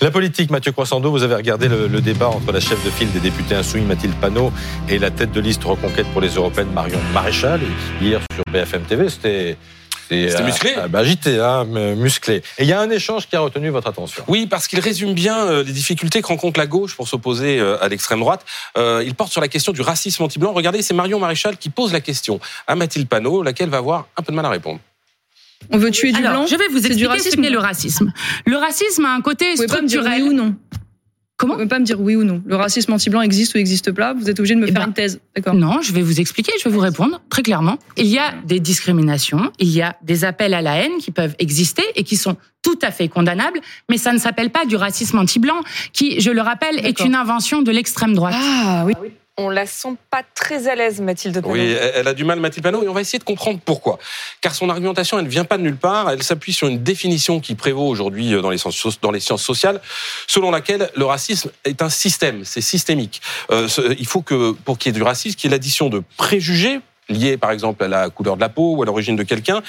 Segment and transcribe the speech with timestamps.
[0.00, 3.12] La politique, Mathieu Croissando, vous avez regardé le, le, débat entre la chef de file
[3.12, 4.52] des députés insoumis, Mathilde Panot,
[4.88, 7.60] et la tête de liste Reconquête pour les Européennes, Marion Maréchal,
[8.00, 9.08] hier sur BFM TV.
[9.10, 9.56] C'était
[10.10, 12.42] c'était musclé euh, bah, Agité, hein, musclé.
[12.58, 14.24] Et il y a un échange qui a retenu votre attention.
[14.28, 17.82] Oui, parce qu'il résume bien euh, les difficultés que rencontre la gauche pour s'opposer euh,
[17.82, 18.44] à l'extrême droite.
[18.76, 20.52] il porte sur la question du racisme anti-blanc.
[20.52, 24.22] Regardez, c'est Marion Maréchal qui pose la question à Mathilde Panot, laquelle va avoir un
[24.22, 24.80] peu de mal à répondre.
[25.72, 28.12] On veut tuer du blanc Je vais vous expliquer ce qu'est le racisme.
[28.46, 30.22] Le racisme a un côté structurel.
[30.24, 30.56] ou non
[31.36, 32.42] Comment Vous ne pouvez pas me dire oui ou non.
[32.44, 34.12] Le racisme anti-blanc existe ou n'existe pas.
[34.12, 35.20] Vous êtes obligé de me eh faire ben, une thèse.
[35.34, 37.78] D'accord Non, je vais vous expliquer, je vais vous répondre très clairement.
[37.96, 41.34] Il y a des discriminations, il y a des appels à la haine qui peuvent
[41.38, 45.18] exister et qui sont tout à fait condamnables, mais ça ne s'appelle pas du racisme
[45.18, 45.62] anti-blanc,
[45.94, 48.34] qui, je le rappelle, est une invention de l'extrême droite.
[48.36, 48.92] Ah oui
[49.40, 51.54] on la sent pas très à l'aise, Mathilde Panot.
[51.54, 53.98] Oui, elle a du mal, Mathilde Panot, et on va essayer de comprendre pourquoi.
[54.40, 57.40] Car son argumentation, elle ne vient pas de nulle part, elle s'appuie sur une définition
[57.40, 59.80] qui prévaut aujourd'hui euh, dans les, sciences, sociales,
[60.26, 63.22] selon laquelle le racisme est un système, c'est systémique.
[63.50, 63.68] Euh,
[63.98, 66.80] il faut que, pour qu'il y ait du racisme, qu'il y ait l'addition de préjugés
[67.10, 69.62] liés par exemple à la couleur de la peau ou à l'origine de quelqu'un,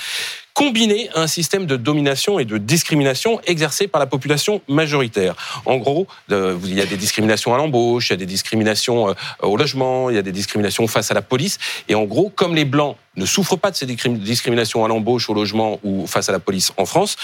[0.62, 5.36] combiné à un système de domination et de discrimination exercé par la population majoritaire.
[5.66, 9.14] En gros, il y a des discriminations à l'embauche, il y a des discriminations euh,
[9.42, 11.58] au logement, il y a des discriminations face à la police.
[11.90, 15.34] Et en gros, comme les Blancs ne souffrent pas de ces discriminations à l'embauche, au
[15.34, 17.16] logement ou face à la police en France,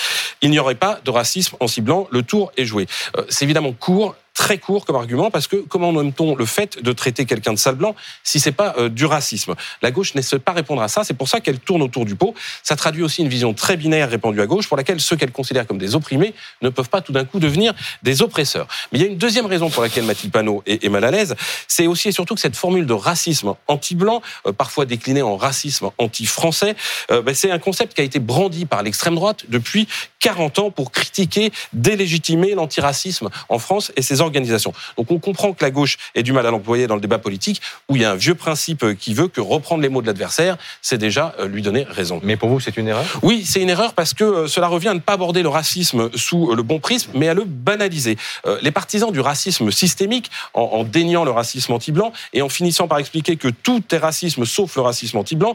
[0.42, 2.08] il n'y aurait pas de racisme en ciblant.
[2.10, 2.88] Le tour est joué.
[3.18, 6.92] Euh, c'est évidemment court, très court comme argument parce que comment nomme-t-on le fait de
[6.94, 9.56] traiter quelqu'un de sale blanc si c'est pas euh, du racisme?
[9.82, 12.16] La gauche ne sait pas répondre à ça, c'est pour ça qu'elle tourne autour du
[12.16, 12.36] pot.
[12.62, 15.66] Ça traduit aussi une vision très binaire répandue à gauche pour laquelle ceux qu'elle considère
[15.66, 18.68] comme des opprimés ne peuvent pas tout d'un coup devenir des oppresseurs.
[18.92, 21.36] Mais il y a une deuxième raison pour laquelle Mathilde Panot est, mal à l'aise,
[21.68, 25.90] c'est aussi et surtout que cette formule de racisme anti-blanc, euh, parfois déclinée en racisme
[25.98, 26.76] anti-français,
[27.10, 29.88] euh, ben, c'est un concept qui a été brandi par l'extrême droite depuis
[30.20, 34.74] 40 ans pour critiquer, délégitimer l'antiracisme en France et ses organisation.
[34.98, 37.62] Donc on comprend que la gauche ait du mal à l'employer dans le débat politique,
[37.90, 40.08] où il y a un vieux principe euh, qui veut que reprendre les mots de
[40.08, 42.20] l'adversaire, c'est déjà euh, lui donner raison.
[42.24, 43.06] Mais pour vous, c'est une erreur?
[43.22, 46.10] Oui, c'est une erreur parce que euh, cela revient à ne pas aborder le racisme
[46.16, 48.18] sous le bon prisme, mais à le banaliser.
[48.62, 53.36] Les partisans du racisme systémique, en, déniant le racisme anti-blanc et en finissant par expliquer
[53.36, 55.54] que tout est racisme sauf le racisme anti-blanc,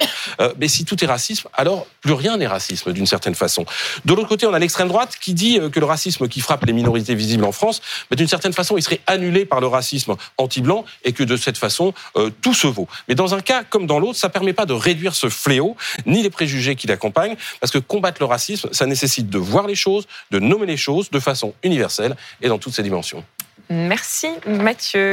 [0.58, 3.64] mais si tout est racisme, alors plus rien n'est racisme d'une certaine façon.
[4.04, 6.72] De l'autre côté, on a l'extrême droite qui dit que le racisme qui frappe les
[6.72, 7.80] minorités visibles en France,
[8.10, 11.58] mais d'une certaine façon, il serait annulé par le racisme anti-blanc et que de cette
[11.58, 12.88] façon, euh, tout se vaut.
[13.08, 15.76] Mais dans un cas comme dans l'autre, ça ne permet pas de réduire ce fléau,
[16.06, 19.74] ni les préjugés qui l'accompagnent, parce que combattre le racisme, ça nécessite de voir les
[19.74, 23.24] choses, de nommer les choses de façon universelle et dans toutes ses dimensions.
[23.68, 25.10] Merci Mathieu.